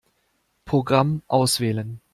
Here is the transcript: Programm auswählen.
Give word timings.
Programm 0.65 1.21
auswählen. 1.27 2.01